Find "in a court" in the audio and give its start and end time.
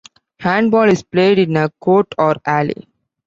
1.37-2.07